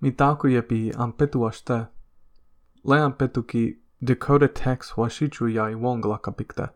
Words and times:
mi 0.00 0.10
tako 0.12 0.48
am 0.96 1.12
petu 1.12 1.40
ampetu 1.40 1.86
Lai 2.84 3.00
am 3.00 3.12
petu 3.12 3.42
ki 3.42 3.78
Dakota 4.02 4.48
Tex 4.48 4.92
huashichu 4.92 5.48
yai 5.48 5.74
wonglakapikte. 5.74 6.68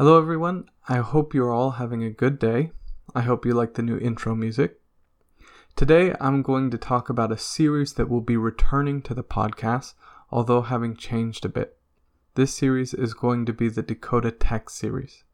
Hello, 0.00 0.16
everyone. 0.16 0.64
I 0.88 1.00
hope 1.00 1.34
you're 1.34 1.52
all 1.52 1.72
having 1.72 2.02
a 2.02 2.08
good 2.08 2.38
day. 2.38 2.70
I 3.14 3.20
hope 3.20 3.44
you 3.44 3.52
like 3.52 3.74
the 3.74 3.82
new 3.82 3.98
intro 3.98 4.34
music. 4.34 4.80
Today, 5.76 6.14
I'm 6.18 6.40
going 6.40 6.70
to 6.70 6.78
talk 6.78 7.10
about 7.10 7.30
a 7.30 7.36
series 7.36 7.92
that 7.92 8.08
will 8.08 8.22
be 8.22 8.38
returning 8.38 9.02
to 9.02 9.12
the 9.12 9.22
podcast, 9.22 9.92
although 10.30 10.62
having 10.62 10.96
changed 10.96 11.44
a 11.44 11.50
bit. 11.50 11.76
This 12.34 12.54
series 12.54 12.94
is 12.94 13.12
going 13.12 13.44
to 13.44 13.52
be 13.52 13.68
the 13.68 13.82
Dakota 13.82 14.30
Texts 14.30 14.78
series. 14.78 15.24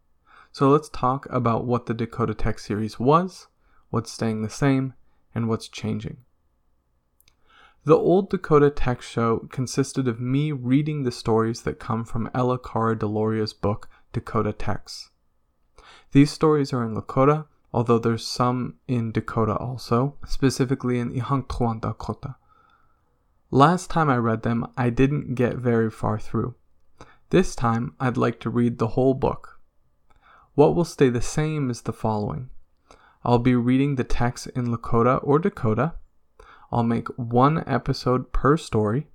So 0.51 0.69
let's 0.69 0.89
talk 0.89 1.29
about 1.31 1.65
what 1.65 1.87
the 1.87 1.95
Dakota 1.95 2.35
Texts 2.35 2.67
series 2.67 2.99
was, 2.99 3.47
what's 3.91 4.11
staying 4.11 4.43
the 4.43 4.51
same, 4.51 4.95
and 5.33 5.49
what's 5.49 5.69
changing. 5.69 6.17
The 7.85 7.97
old 7.97 8.31
Dakota 8.31 8.71
Texts 8.71 9.13
show 9.13 9.47
consisted 9.53 10.09
of 10.09 10.21
me 10.21 10.51
reading 10.51 11.05
the 11.05 11.13
stories 11.13 11.63
that 11.63 11.79
come 11.79 12.05
from 12.05 12.29
Ella 12.35 12.59
Cara 12.59 12.99
Deloria's 12.99 13.53
book, 13.53 13.89
Dakota 14.17 14.55
texts. 14.55 15.11
These 16.13 16.31
stories 16.31 16.73
are 16.73 16.83
in 16.83 16.95
Lakota, 16.95 17.45
although 17.71 17.99
there's 17.99 18.27
some 18.27 18.77
in 18.89 19.13
Dakota 19.13 19.55
also, 19.55 20.17
specifically 20.27 20.99
in 20.99 21.13
Ihangtuan 21.13 21.83
Dakota. 21.83 22.37
Last 23.51 23.91
time 23.91 24.09
I 24.09 24.17
read 24.17 24.43
them, 24.43 24.67
I 24.75 24.89
didn't 24.89 25.35
get 25.35 25.57
very 25.57 25.91
far 25.91 26.19
through. 26.19 26.55
This 27.29 27.55
time, 27.55 27.95
I'd 28.01 28.17
like 28.17 28.41
to 28.41 28.49
read 28.49 28.79
the 28.79 28.95
whole 28.97 29.13
book. 29.13 29.61
What 30.55 30.75
will 30.75 30.87
stay 30.87 31.11
the 31.11 31.21
same 31.21 31.69
is 31.69 31.83
the 31.83 31.93
following 31.93 32.49
I'll 33.23 33.39
be 33.39 33.55
reading 33.55 33.97
the 33.97 34.05
text 34.05 34.47
in 34.57 34.69
Lakota 34.69 35.21
or 35.23 35.39
Dakota. 35.39 35.93
I'll 36.73 36.83
make 36.85 37.09
one 37.19 37.63
episode 37.67 38.33
per 38.33 38.57
story 38.57 39.09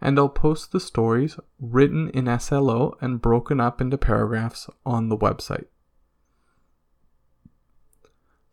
and 0.00 0.18
I'll 0.18 0.28
post 0.28 0.72
the 0.72 0.80
stories 0.80 1.38
written 1.58 2.10
in 2.10 2.38
SLO 2.38 2.96
and 3.00 3.20
broken 3.20 3.60
up 3.60 3.80
into 3.80 3.98
paragraphs 3.98 4.68
on 4.84 5.08
the 5.08 5.16
website. 5.16 5.66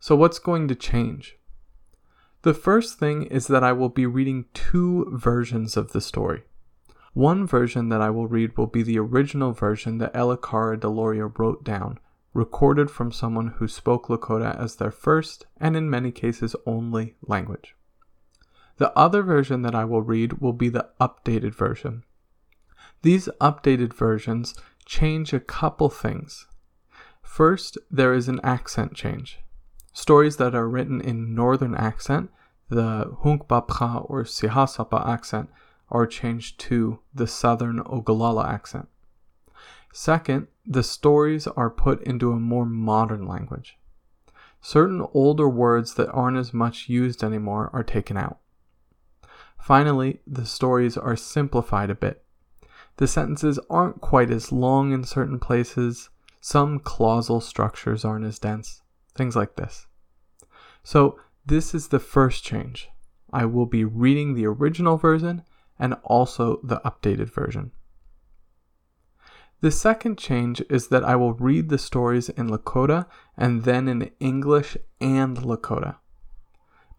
So, 0.00 0.16
what's 0.16 0.38
going 0.38 0.68
to 0.68 0.74
change? 0.74 1.38
The 2.42 2.54
first 2.54 2.98
thing 2.98 3.22
is 3.22 3.46
that 3.46 3.64
I 3.64 3.72
will 3.72 3.88
be 3.88 4.04
reading 4.04 4.44
two 4.52 5.10
versions 5.10 5.78
of 5.78 5.92
the 5.92 6.00
story. 6.00 6.42
One 7.14 7.46
version 7.46 7.88
that 7.88 8.02
I 8.02 8.10
will 8.10 8.26
read 8.26 8.58
will 8.58 8.66
be 8.66 8.82
the 8.82 8.98
original 8.98 9.52
version 9.52 9.98
that 9.98 10.10
Ella 10.14 10.36
Cara 10.36 10.76
Deloria 10.76 11.32
wrote 11.38 11.64
down, 11.64 12.00
recorded 12.34 12.90
from 12.90 13.12
someone 13.12 13.54
who 13.56 13.68
spoke 13.68 14.08
Lakota 14.08 14.60
as 14.60 14.76
their 14.76 14.90
first, 14.90 15.46
and 15.58 15.76
in 15.76 15.88
many 15.88 16.10
cases 16.10 16.56
only, 16.66 17.14
language. 17.22 17.74
The 18.76 18.96
other 18.98 19.22
version 19.22 19.62
that 19.62 19.74
I 19.74 19.84
will 19.84 20.02
read 20.02 20.40
will 20.40 20.52
be 20.52 20.68
the 20.68 20.88
updated 21.00 21.54
version. 21.54 22.04
These 23.02 23.28
updated 23.40 23.92
versions 23.92 24.54
change 24.84 25.32
a 25.32 25.40
couple 25.40 25.88
things. 25.88 26.46
First, 27.22 27.78
there 27.90 28.12
is 28.12 28.28
an 28.28 28.40
accent 28.42 28.94
change. 28.94 29.40
Stories 29.92 30.38
that 30.38 30.54
are 30.54 30.68
written 30.68 31.00
in 31.00 31.34
northern 31.34 31.74
accent, 31.74 32.30
the 32.68 33.16
Hunkpapcha 33.22 34.10
or 34.10 34.24
Sihasapa 34.24 35.06
accent, 35.06 35.50
are 35.90 36.06
changed 36.06 36.58
to 36.60 36.98
the 37.14 37.26
southern 37.26 37.80
Oglala 37.84 38.48
accent. 38.48 38.88
Second, 39.92 40.48
the 40.66 40.82
stories 40.82 41.46
are 41.46 41.70
put 41.70 42.02
into 42.02 42.32
a 42.32 42.40
more 42.40 42.66
modern 42.66 43.28
language. 43.28 43.78
Certain 44.60 45.06
older 45.12 45.48
words 45.48 45.94
that 45.94 46.10
aren't 46.10 46.38
as 46.38 46.52
much 46.52 46.88
used 46.88 47.22
anymore 47.22 47.70
are 47.72 47.84
taken 47.84 48.16
out. 48.16 48.38
Finally, 49.64 50.20
the 50.26 50.44
stories 50.44 50.94
are 50.94 51.16
simplified 51.16 51.88
a 51.88 51.94
bit. 51.94 52.22
The 52.98 53.06
sentences 53.06 53.58
aren't 53.70 54.02
quite 54.02 54.30
as 54.30 54.52
long 54.52 54.92
in 54.92 55.04
certain 55.04 55.38
places, 55.38 56.10
some 56.38 56.78
clausal 56.78 57.40
structures 57.40 58.04
aren't 58.04 58.26
as 58.26 58.38
dense, 58.38 58.82
things 59.14 59.34
like 59.34 59.56
this. 59.56 59.86
So, 60.82 61.18
this 61.46 61.74
is 61.74 61.88
the 61.88 61.98
first 61.98 62.44
change. 62.44 62.90
I 63.32 63.46
will 63.46 63.64
be 63.64 63.86
reading 63.86 64.34
the 64.34 64.44
original 64.44 64.98
version 64.98 65.44
and 65.78 65.94
also 66.04 66.60
the 66.62 66.82
updated 66.84 67.32
version. 67.32 67.72
The 69.62 69.70
second 69.70 70.18
change 70.18 70.62
is 70.68 70.88
that 70.88 71.04
I 71.04 71.16
will 71.16 71.32
read 71.32 71.70
the 71.70 71.78
stories 71.78 72.28
in 72.28 72.50
Lakota 72.50 73.06
and 73.34 73.64
then 73.64 73.88
in 73.88 74.10
English 74.20 74.76
and 75.00 75.38
Lakota. 75.38 75.96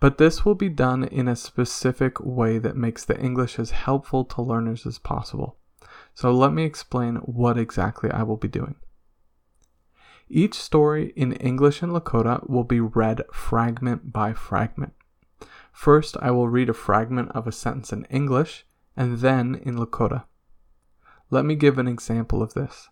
But 0.06 0.20
this 0.20 0.46
will 0.46 0.54
be 0.54 0.70
done 0.70 1.04
in 1.04 1.28
a 1.28 1.36
specific 1.36 2.20
way 2.20 2.60
that 2.60 2.78
makes 2.78 3.04
the 3.04 3.20
English 3.20 3.58
as 3.58 3.72
helpful 3.72 4.24
to 4.26 4.42
learners 4.44 4.86
as 4.86 5.00
possible. 5.00 5.58
So 6.14 6.32
let 6.32 6.54
me 6.54 6.64
explain 6.64 7.16
what 7.16 7.58
exactly 7.58 8.12
I 8.12 8.22
will 8.22 8.38
be 8.38 8.48
doing. 8.48 8.76
Each 10.30 10.54
story 10.54 11.12
in 11.16 11.34
English 11.34 11.82
and 11.82 11.92
Lakota 11.92 12.48
will 12.48 12.64
be 12.64 12.80
read 12.80 13.24
fragment 13.34 14.14
by 14.14 14.34
fragment. 14.34 14.94
First, 15.72 16.18
I 16.22 16.30
will 16.30 16.50
read 16.50 16.70
a 16.70 16.76
fragment 16.76 17.32
of 17.32 17.48
a 17.48 17.52
sentence 17.52 17.92
in 17.92 18.06
English 18.06 18.64
and 18.96 19.18
then 19.18 19.56
in 19.56 19.76
Lakota. 19.76 20.26
Let 21.32 21.46
me 21.46 21.56
give 21.56 21.80
an 21.80 21.88
example 21.88 22.44
of 22.44 22.54
this. 22.54 22.90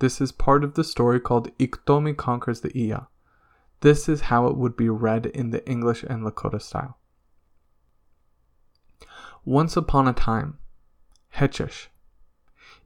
This 0.00 0.20
is 0.20 0.30
part 0.30 0.62
of 0.62 0.74
the 0.74 0.84
story 0.84 1.20
called 1.20 1.56
Iktomi 1.56 2.14
Conquers 2.14 2.60
the 2.60 2.78
Iya. 2.78 3.08
This 3.80 4.08
is 4.08 4.22
how 4.22 4.46
it 4.48 4.56
would 4.56 4.76
be 4.76 4.88
read 4.88 5.26
in 5.26 5.50
the 5.50 5.66
English 5.68 6.02
and 6.02 6.24
Lakota 6.24 6.60
style. 6.60 6.98
Once 9.44 9.76
upon 9.76 10.08
a 10.08 10.12
time, 10.12 10.58
Hechesh. 11.36 11.86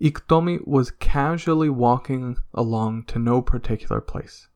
Iktomi 0.01 0.67
was 0.67 0.91
casually 0.91 1.71
walking 1.71 2.37
along 2.53 3.05
to 3.05 3.19
no 3.19 3.41
particular 3.41 4.01
place. 4.01 4.49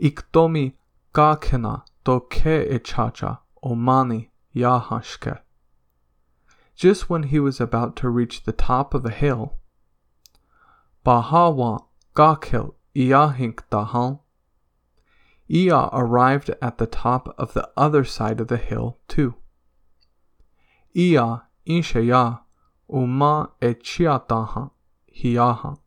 Iktomi 0.00 0.74
kakena 1.12 1.82
toke 2.04 2.30
ichacha 2.70 3.40
omani 3.62 4.28
yahashke. 4.54 5.40
Just 6.74 7.10
when 7.10 7.24
he 7.24 7.38
was 7.38 7.60
about 7.60 7.96
to 7.96 8.08
reach 8.08 8.44
the 8.44 8.52
top 8.52 8.94
of 8.94 9.04
a 9.04 9.10
hill, 9.10 9.58
Bahawa 11.04 11.84
gakil 12.14 12.74
iahink 12.96 13.60
dahan 13.70 14.20
Iya 15.50 15.88
arrived 15.92 16.50
at 16.62 16.78
the 16.78 16.86
top 16.86 17.34
of 17.36 17.54
the 17.54 17.68
other 17.76 18.04
side 18.04 18.40
of 18.40 18.46
the 18.46 18.56
hill 18.56 19.00
too. 19.08 19.34
Ea 20.94 21.40
inshaya 21.66 22.42
uma 22.88 23.50
echiataha 23.60 24.70
hiyaha. 25.12 25.78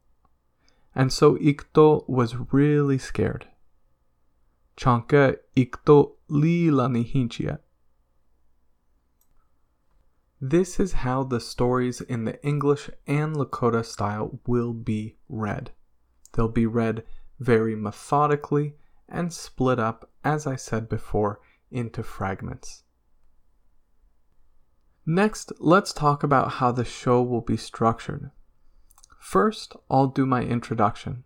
And 0.94 1.14
so 1.14 1.38
Ikto 1.38 2.08
was 2.10 2.36
really 2.52 2.98
scared. 2.98 3.48
Chanke 4.76 5.38
Ikto 5.56 6.16
lila 6.28 6.90
nihinchia. 6.90 7.60
This 10.42 10.78
is 10.78 10.92
how 10.92 11.24
the 11.24 11.40
stories 11.40 12.02
in 12.02 12.26
the 12.26 12.44
English 12.46 12.90
and 13.08 13.34
Lakota 13.34 13.86
style 13.86 14.42
will 14.46 14.74
be 14.74 15.16
read. 15.30 15.72
They'll 16.34 16.50
be 16.50 16.66
read 16.66 17.04
very 17.40 17.76
methodically 17.76 18.76
and 19.14 19.32
split 19.32 19.80
up, 19.80 20.10
as 20.24 20.46
I 20.46 20.58
said 20.58 20.90
before, 20.90 21.40
into 21.72 22.04
fragments. 22.04 22.84
Next, 25.06 25.52
let's 25.60 25.94
talk 25.94 26.24
about 26.24 26.54
how 26.54 26.72
the 26.72 26.86
show 26.86 27.22
will 27.22 27.42
be 27.42 27.58
structured. 27.58 28.32
First, 29.20 29.76
I'll 29.90 30.08
do 30.08 30.26
my 30.26 30.44
introduction. 30.44 31.24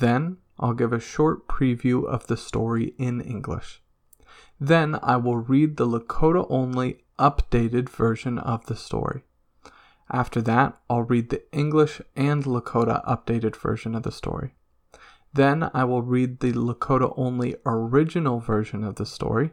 Then, 0.00 0.38
I'll 0.58 0.74
give 0.74 0.92
a 0.92 1.00
short 1.00 1.48
preview 1.48 2.06
of 2.06 2.26
the 2.26 2.36
story 2.36 2.94
in 2.98 3.20
English. 3.20 3.82
Then, 4.60 4.98
I 5.02 5.16
will 5.16 5.36
read 5.36 5.76
the 5.76 5.86
Lakota 5.86 6.46
only 6.48 7.04
updated 7.18 7.88
version 7.88 8.38
of 8.38 8.66
the 8.66 8.76
story. 8.76 9.24
After 10.10 10.42
that, 10.42 10.78
I'll 10.88 11.02
read 11.02 11.30
the 11.30 11.42
English 11.52 12.00
and 12.14 12.44
Lakota 12.44 13.04
updated 13.06 13.56
version 13.56 13.94
of 13.94 14.02
the 14.02 14.12
story. 14.12 14.54
Then 15.34 15.68
I 15.74 15.82
will 15.82 16.02
read 16.02 16.38
the 16.38 16.52
Lakota 16.52 17.12
only 17.16 17.56
original 17.66 18.38
version 18.38 18.84
of 18.84 18.94
the 18.94 19.04
story. 19.04 19.50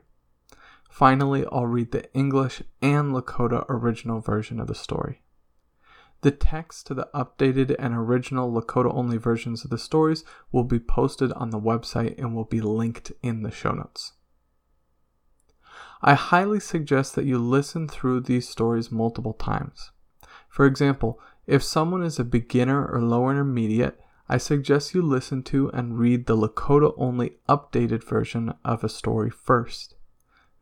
Finally, 0.89 1.43
I'll 1.51 1.65
read 1.65 1.91
the 1.91 2.13
English 2.13 2.61
and 2.83 3.11
Lakota 3.11 3.65
original 3.67 4.19
version 4.19 4.59
of 4.59 4.67
the 4.67 4.75
story. 4.75 5.23
The 6.21 6.29
text 6.29 6.85
to 6.87 6.93
the 6.93 7.09
updated 7.15 7.75
and 7.79 7.95
original 7.95 8.51
Lakota 8.51 8.93
only 8.93 9.17
versions 9.17 9.63
of 9.63 9.71
the 9.71 9.79
stories 9.79 10.23
will 10.51 10.65
be 10.65 10.79
posted 10.79 11.33
on 11.33 11.49
the 11.49 11.59
website 11.59 12.15
and 12.19 12.35
will 12.35 12.45
be 12.45 12.61
linked 12.61 13.11
in 13.23 13.41
the 13.41 13.49
show 13.49 13.71
notes. 13.71 14.13
I 16.03 16.13
highly 16.13 16.59
suggest 16.59 17.15
that 17.15 17.25
you 17.25 17.39
listen 17.39 17.87
through 17.87 18.21
these 18.21 18.47
stories 18.47 18.91
multiple 18.91 19.33
times. 19.33 19.89
For 20.47 20.67
example, 20.67 21.19
if 21.47 21.63
someone 21.63 22.03
is 22.03 22.19
a 22.19 22.23
beginner 22.23 22.85
or 22.85 23.01
lower 23.01 23.31
intermediate, 23.31 23.99
I 24.31 24.37
suggest 24.37 24.95
you 24.95 25.01
listen 25.01 25.43
to 25.51 25.67
and 25.71 25.99
read 25.99 26.25
the 26.25 26.37
Lakota 26.37 26.93
only 26.95 27.33
updated 27.49 28.01
version 28.01 28.53
of 28.63 28.81
a 28.81 28.87
story 28.87 29.29
first. 29.29 29.95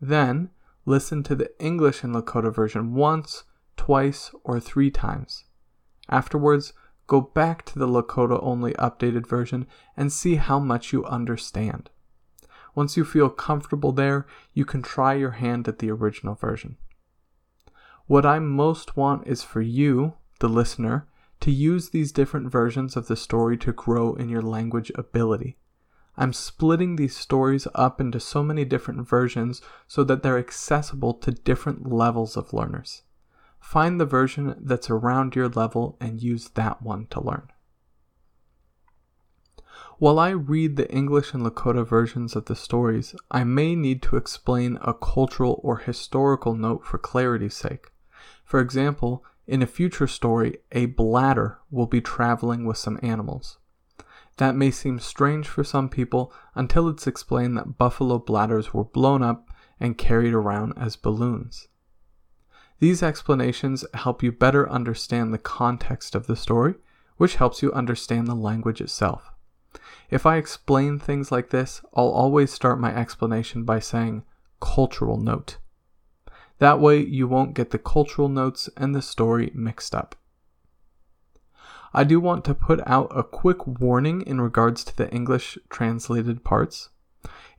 Then, 0.01 0.50
listen 0.88 1.21
to 1.21 1.36
the 1.36 1.51
English 1.63 2.04
and 2.04 2.16
Lakota 2.16 2.51
version 2.51 2.95
once, 2.95 3.44
twice, 3.77 4.31
or 4.44 4.60
three 4.60 4.89
times. 4.89 5.44
Afterwards, 6.10 6.74
go 7.06 7.21
back 7.21 7.63
to 7.66 7.77
the 7.77 7.88
Lakota 7.88 8.39
only 8.42 8.74
updated 8.74 9.27
version 9.27 9.68
and 9.95 10.12
see 10.12 10.38
how 10.38 10.57
much 10.57 10.92
you 10.92 11.06
understand. 11.06 11.92
Once 12.74 12.98
you 12.98 13.06
feel 13.06 13.30
comfortable 13.30 13.92
there, 13.92 14.25
you 14.51 14.66
can 14.66 14.81
try 14.81 15.13
your 15.13 15.38
hand 15.38 15.68
at 15.68 15.77
the 15.77 15.92
original 15.92 16.33
version. 16.33 16.77
What 18.07 18.25
I 18.25 18.39
most 18.39 18.98
want 18.98 19.27
is 19.27 19.44
for 19.44 19.62
you, 19.62 20.16
the 20.39 20.50
listener, 20.50 21.07
to 21.41 21.51
use 21.51 21.89
these 21.89 22.12
different 22.12 22.51
versions 22.51 22.95
of 22.95 23.07
the 23.07 23.15
story 23.15 23.57
to 23.57 23.71
grow 23.71 24.13
in 24.13 24.30
your 24.30 24.41
language 24.41 24.91
ability. 24.95 25.57
I'm 26.18 26.33
splitting 26.33 26.95
these 26.97 27.15
stories 27.15 27.68
up 27.74 28.01
into 28.01 28.19
so 28.19 28.44
many 28.44 28.65
different 28.65 29.07
versions 29.07 29.62
so 29.88 30.03
that 30.03 30.21
they're 30.21 30.38
accessible 30.38 31.13
to 31.13 31.31
different 31.31 31.89
levels 31.89 32.36
of 32.36 32.51
learners. 32.51 33.03
Find 33.62 34.00
the 34.00 34.06
version 34.06 34.56
that's 34.59 34.89
around 34.89 35.36
your 35.36 35.47
level 35.47 35.97
and 36.01 36.21
use 36.21 36.50
that 36.51 36.81
one 36.81 37.07
to 37.12 37.21
learn. 37.21 37.50
While 39.97 40.18
I 40.18 40.30
read 40.30 40.75
the 40.75 40.89
English 40.89 41.33
and 41.33 41.44
Lakota 41.44 41.85
versions 41.85 42.35
of 42.35 42.45
the 42.45 42.56
stories, 42.56 43.15
I 43.31 43.44
may 43.44 43.75
need 43.75 44.01
to 44.03 44.15
explain 44.15 44.77
a 44.81 44.94
cultural 44.94 45.59
or 45.62 45.77
historical 45.77 46.56
note 46.56 46.85
for 46.85 46.97
clarity's 46.97 47.56
sake. 47.56 47.92
For 48.45 48.59
example, 48.62 49.25
in 49.49 49.63
a 49.63 49.67
future 49.67 50.05
story, 50.05 50.57
a 50.71 50.85
bladder 50.85 51.57
will 51.71 51.87
be 51.87 52.01
traveling 52.01 52.65
with 52.65 52.77
some 52.77 52.99
animals. 53.01 53.57
That 54.37 54.55
may 54.55 54.69
seem 54.69 54.99
strange 54.99 55.47
for 55.47 55.63
some 55.63 55.89
people 55.89 56.31
until 56.53 56.87
it's 56.87 57.07
explained 57.07 57.57
that 57.57 57.77
buffalo 57.77 58.19
bladders 58.19 58.73
were 58.73 58.83
blown 58.83 59.23
up 59.23 59.49
and 59.79 59.97
carried 59.97 60.33
around 60.33 60.73
as 60.77 60.95
balloons. 60.95 61.67
These 62.79 63.01
explanations 63.01 63.83
help 63.95 64.21
you 64.21 64.31
better 64.31 64.69
understand 64.69 65.33
the 65.33 65.39
context 65.39 66.13
of 66.13 66.27
the 66.27 66.35
story, 66.35 66.75
which 67.17 67.35
helps 67.35 67.63
you 67.63 67.73
understand 67.73 68.27
the 68.27 68.35
language 68.35 68.79
itself. 68.79 69.31
If 70.11 70.27
I 70.27 70.37
explain 70.37 70.99
things 70.99 71.31
like 71.31 71.49
this, 71.49 71.81
I'll 71.95 72.09
always 72.09 72.53
start 72.53 72.79
my 72.79 72.95
explanation 72.95 73.63
by 73.63 73.79
saying 73.79 74.23
cultural 74.61 75.17
note. 75.17 75.57
That 76.59 76.79
way, 76.79 77.03
you 77.03 77.27
won't 77.27 77.56
get 77.56 77.71
the 77.71 77.79
cultural 77.79 78.29
notes 78.29 78.69
and 78.77 78.94
the 78.94 79.01
story 79.01 79.51
mixed 79.53 79.95
up. 79.95 80.15
I 81.94 82.03
do 82.03 82.19
want 82.19 82.45
to 82.45 82.53
put 82.53 82.85
out 82.88 83.11
a 83.15 83.23
quick 83.23 83.65
warning 83.65 84.21
in 84.21 84.39
regards 84.39 84.83
to 84.83 84.95
the 84.95 85.09
English 85.09 85.57
translated 85.69 86.44
parts. 86.44 86.89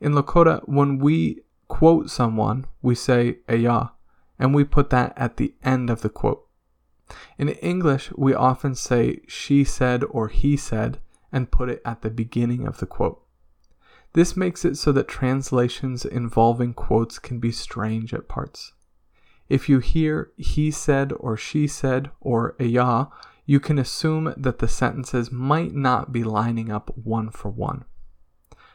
In 0.00 0.12
Lakota, 0.12 0.60
when 0.68 0.98
we 0.98 1.40
quote 1.66 2.10
someone, 2.10 2.66
we 2.82 2.94
say 2.94 3.38
Eya, 3.48 3.92
and 4.38 4.54
we 4.54 4.64
put 4.64 4.90
that 4.90 5.12
at 5.16 5.36
the 5.36 5.54
end 5.62 5.90
of 5.90 6.02
the 6.02 6.08
quote. 6.08 6.46
In 7.38 7.48
English, 7.48 8.12
we 8.16 8.34
often 8.34 8.74
say 8.74 9.20
she 9.26 9.64
said 9.64 10.04
or 10.04 10.28
he 10.28 10.56
said 10.56 10.98
and 11.32 11.50
put 11.50 11.68
it 11.68 11.82
at 11.84 12.02
the 12.02 12.10
beginning 12.10 12.66
of 12.66 12.78
the 12.78 12.86
quote. 12.86 13.22
This 14.12 14.36
makes 14.36 14.64
it 14.64 14.76
so 14.76 14.92
that 14.92 15.08
translations 15.08 16.04
involving 16.04 16.74
quotes 16.74 17.18
can 17.18 17.38
be 17.38 17.52
strange 17.52 18.12
at 18.12 18.28
parts. 18.28 18.72
If 19.50 19.68
you 19.68 19.80
hear 19.80 20.30
he 20.36 20.70
said 20.70 21.12
or 21.18 21.36
she 21.36 21.66
said 21.66 22.10
or 22.20 22.54
Eya, 22.60 23.08
you 23.44 23.58
can 23.58 23.80
assume 23.80 24.32
that 24.36 24.60
the 24.60 24.68
sentences 24.68 25.32
might 25.32 25.74
not 25.74 26.12
be 26.12 26.22
lining 26.22 26.70
up 26.70 26.96
one 26.96 27.30
for 27.30 27.50
one. 27.50 27.84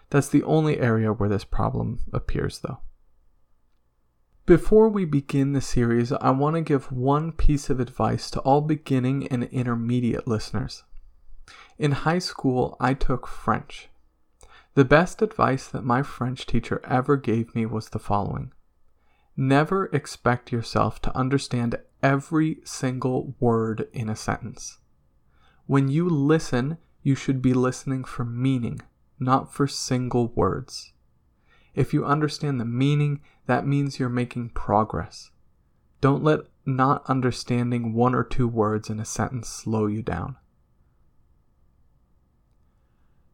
That's 0.10 0.28
the 0.28 0.44
only 0.44 0.80
area 0.80 1.14
where 1.14 1.30
this 1.30 1.46
problem 1.46 2.00
appears, 2.12 2.60
though. 2.60 2.80
Before 4.46 4.90
we 4.90 5.06
begin 5.06 5.54
the 5.54 5.62
series, 5.62 6.12
I 6.12 6.32
want 6.32 6.58
to 6.58 6.62
give 6.62 6.92
one 6.92 7.32
piece 7.32 7.70
of 7.70 7.80
advice 7.80 8.30
to 8.32 8.42
all 8.42 8.60
beginning 8.60 9.28
and 9.30 9.46
intermediate 9.46 10.28
listeners. 10.28 10.84
In 11.80 11.92
high 11.92 12.20
school, 12.20 12.76
I 12.82 12.94
took 12.94 13.28
French. 13.28 13.88
The 14.74 14.86
best 14.86 15.22
advice 15.22 15.70
that 15.70 15.86
my 15.86 16.04
French 16.04 16.46
teacher 16.46 16.82
ever 16.84 17.16
gave 17.16 17.56
me 17.56 17.66
was 17.66 17.90
the 17.90 17.98
following 17.98 18.52
Never 19.38 19.88
expect 19.88 20.52
yourself 20.52 21.02
to 21.02 21.18
understand 21.18 21.78
every 22.02 22.60
single 22.64 23.36
word 23.40 23.88
in 23.92 24.10
a 24.10 24.16
sentence. 24.16 24.78
When 25.68 25.90
you 25.90 26.08
listen, 26.08 26.78
you 27.02 27.16
should 27.16 27.42
be 27.42 27.54
listening 27.54 28.04
for 28.04 28.24
meaning, 28.24 28.82
not 29.20 29.54
for 29.54 29.68
single 29.68 30.30
words. 30.30 30.94
If 31.74 31.94
you 31.94 32.06
understand 32.06 32.60
the 32.60 32.66
meaning, 32.66 33.20
that 33.48 33.68
means 33.68 34.00
you're 34.00 34.10
making 34.10 34.50
progress. 34.50 35.32
Don't 36.00 36.24
let 36.24 36.42
not 36.66 37.04
understanding 37.10 37.94
one 37.94 38.16
or 38.16 38.24
two 38.24 38.48
words 38.48 38.90
in 38.90 39.00
a 39.00 39.06
sentence 39.06 39.50
slow 39.50 39.88
you 39.88 40.02
down. 40.02 40.38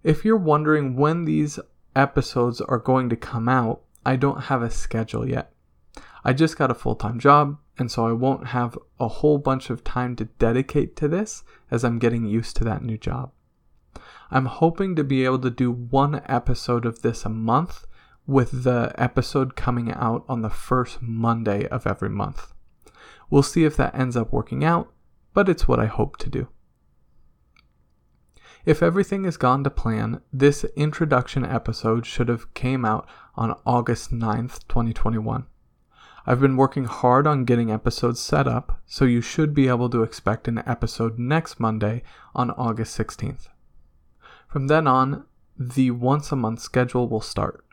If 0.04 0.26
you're 0.26 0.38
wondering 0.38 0.96
when 0.96 1.26
these 1.26 1.60
episodes 1.96 2.60
are 2.60 2.80
going 2.80 3.10
to 3.10 3.16
come 3.16 3.48
out, 3.48 3.82
I 4.04 4.16
don't 4.16 4.46
have 4.46 4.64
a 4.64 4.72
schedule 4.72 5.28
yet. 5.28 5.51
I 6.24 6.34
just 6.34 6.58
got 6.58 6.72
a 6.72 6.76
full 6.76 6.96
time 6.96 7.20
job, 7.20 7.58
and 7.78 7.92
so 7.92 8.06
I 8.06 8.12
won't 8.12 8.48
have 8.48 8.78
a 9.00 9.08
whole 9.08 9.38
bunch 9.38 9.70
of 9.70 9.84
time 9.84 10.16
to 10.18 10.26
dedicate 10.26 10.96
to 10.98 11.08
this 11.08 11.44
as 11.70 11.84
I'm 11.84 12.00
getting 12.00 12.26
used 12.26 12.56
to 12.58 12.64
that 12.66 12.84
new 12.84 12.98
job. 12.98 13.32
I'm 14.30 14.46
hoping 14.46 14.96
to 14.96 15.04
be 15.04 15.26
able 15.26 15.40
to 15.40 15.50
do 15.50 15.72
one 15.72 16.22
episode 16.28 16.86
of 16.86 17.02
this 17.02 17.26
a 17.26 17.30
month, 17.30 17.86
with 18.28 18.64
the 18.64 18.94
episode 18.98 19.56
coming 19.56 19.92
out 19.92 20.24
on 20.30 20.42
the 20.42 20.50
first 20.50 21.02
Monday 21.02 21.68
of 21.68 21.88
every 21.88 22.10
month. 22.10 22.54
We'll 23.30 23.44
see 23.44 23.66
if 23.66 23.76
that 23.78 23.96
ends 23.96 24.16
up 24.16 24.32
working 24.32 24.64
out, 24.64 24.94
but 25.34 25.50
it's 25.50 25.68
what 25.68 25.80
I 25.80 25.86
hope 25.86 26.18
to 26.18 26.30
do. 26.30 26.48
If 28.64 28.84
everything 28.84 29.24
has 29.24 29.38
gone 29.38 29.64
to 29.64 29.70
plan, 29.70 30.22
this 30.32 30.64
introduction 30.76 31.44
episode 31.44 32.06
should 32.06 32.28
have 32.28 32.54
came 32.54 32.86
out 32.86 33.10
on 33.36 33.60
August 33.66 34.12
9th, 34.12 34.68
2021. 34.68 35.48
I've 36.26 36.40
been 36.40 36.56
working 36.56 36.86
hard 36.86 37.26
on 37.26 37.46
getting 37.46 37.72
episodes 37.72 38.20
set 38.20 38.48
up, 38.48 38.80
so 38.86 39.06
you 39.06 39.22
should 39.22 39.54
be 39.54 39.68
able 39.68 39.90
to 39.90 40.04
expect 40.04 40.48
an 40.48 40.62
episode 40.68 41.18
next 41.18 41.60
Monday 41.60 42.04
on 42.36 42.52
August 42.52 42.98
16th. 42.98 43.48
From 44.48 44.68
then 44.68 44.86
on, 44.86 45.26
the 45.58 45.92
once 45.92 46.32
a 46.32 46.36
month 46.36 46.60
schedule 46.60 47.08
will 47.08 47.22
start. 47.22 47.66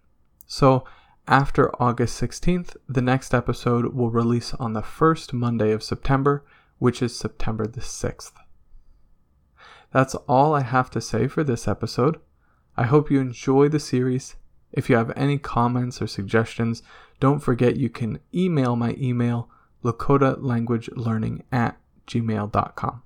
So, 0.46 0.84
after 1.26 1.70
August 1.80 2.20
16th, 2.22 2.76
the 2.88 3.02
next 3.02 3.34
episode 3.34 3.92
will 3.92 4.10
release 4.10 4.54
on 4.54 4.72
the 4.72 4.82
first 4.82 5.34
Monday 5.34 5.72
of 5.72 5.82
September, 5.82 6.42
which 6.78 7.02
is 7.02 7.18
September 7.18 7.66
the 7.66 7.82
6th. 7.82 8.32
That's 9.90 10.14
all 10.14 10.54
I 10.54 10.62
have 10.62 10.90
to 10.90 11.00
say 11.02 11.28
for 11.28 11.44
this 11.44 11.68
episode. 11.68 12.18
I 12.78 12.84
hope 12.84 13.10
you 13.10 13.20
enjoy 13.20 13.68
the 13.68 13.80
series. 13.80 14.36
If 14.72 14.90
you 14.90 14.96
have 14.96 15.12
any 15.16 15.38
comments 15.38 16.02
or 16.02 16.06
suggestions, 16.06 16.82
don't 17.20 17.40
forget 17.40 17.76
you 17.76 17.88
can 17.88 18.20
email 18.34 18.76
my 18.76 18.94
email, 18.98 19.48
lakotalanguagelearning 19.84 21.42
at 21.50 21.78
gmail.com. 22.06 23.02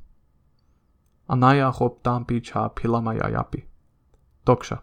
Anaya 1.28 1.70
hop 1.70 2.02
dampi 2.02 2.42
cha 2.42 2.68
pilamayayapi. 2.68 3.64
Doksha. 4.46 4.80